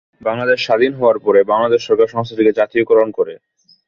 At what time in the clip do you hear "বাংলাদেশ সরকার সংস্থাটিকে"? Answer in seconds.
1.51-2.57